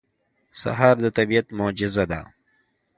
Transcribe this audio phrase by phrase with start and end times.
[0.61, 2.21] سهار د طبیعت معجزه ده.